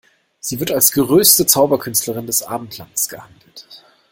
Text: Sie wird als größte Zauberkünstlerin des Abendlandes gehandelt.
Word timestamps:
Sie 0.39 0.59
wird 0.59 0.71
als 0.71 0.93
größte 0.93 1.45
Zauberkünstlerin 1.45 2.25
des 2.25 2.41
Abendlandes 2.41 3.07
gehandelt. 3.07 3.67